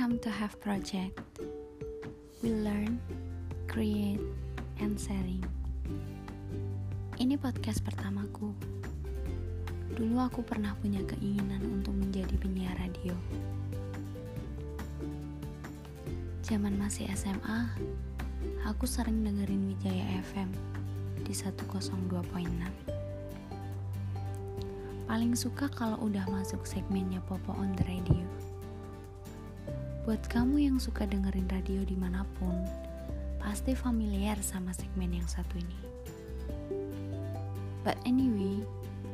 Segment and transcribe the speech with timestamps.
[0.00, 1.20] Life Project.
[2.40, 2.96] We learn,
[3.68, 4.24] create,
[4.80, 5.44] and sharing.
[7.20, 8.48] Ini podcast pertamaku.
[9.92, 13.12] Dulu aku pernah punya keinginan untuk menjadi penyiar radio.
[16.48, 17.68] Zaman masih SMA,
[18.64, 20.48] aku sering dengerin Wijaya FM
[21.28, 22.24] di 102.6.
[25.04, 28.24] Paling suka kalau udah masuk segmennya Popo on the Radio.
[30.10, 32.66] Buat kamu yang suka dengerin radio di mana pun,
[33.38, 35.78] pasti familiar sama segmen yang satu ini.
[37.86, 38.58] But anyway,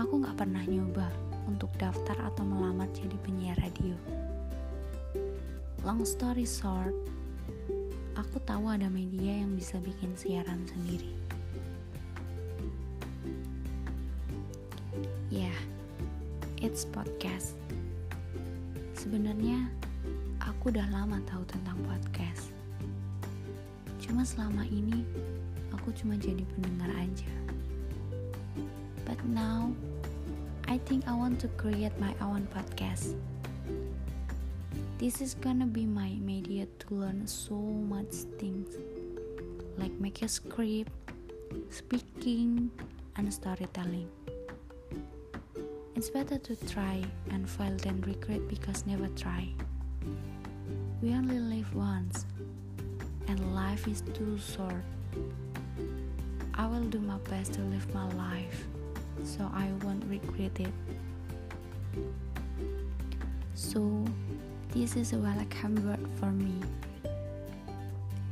[0.00, 1.12] aku gak pernah nyoba
[1.44, 3.92] untuk daftar atau melamar jadi penyiar radio.
[5.84, 6.96] Long story short,
[8.16, 11.12] aku tahu ada media yang bisa bikin siaran sendiri.
[15.28, 15.58] Ya, yeah,
[16.64, 17.60] it's podcast.
[18.96, 19.68] Sebenarnya
[20.44, 22.54] aku udah lama tahu tentang podcast.
[23.98, 25.02] Cuma selama ini
[25.74, 27.32] aku cuma jadi pendengar aja.
[29.08, 29.72] But now
[30.68, 33.16] I think I want to create my own podcast.
[34.98, 38.76] This is gonna be my media to learn so much things
[39.78, 40.90] like make a script,
[41.70, 42.68] speaking,
[43.16, 44.10] and storytelling.
[45.94, 49.50] It's better to try and fail than regret because never try.
[51.00, 52.26] We only live once,
[53.28, 54.84] and life is too short.
[56.54, 58.66] I will do my best to live my life
[59.24, 60.72] so I won't regret it.
[63.54, 64.04] So,
[64.70, 66.60] this is a welcome word for me.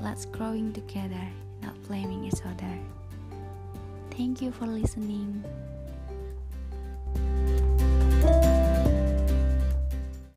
[0.00, 1.28] Let's growing together,
[1.62, 2.78] not blaming each other.
[4.10, 5.44] Thank you for listening.